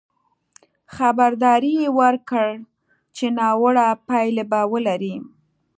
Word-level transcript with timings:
خبرداری 0.95 1.73
یې 1.81 1.89
ورکړ 1.99 2.47
چې 3.15 3.25
ناوړه 3.37 3.87
پایلې 4.09 4.43
به 4.51 4.59
ولري. 4.71 5.15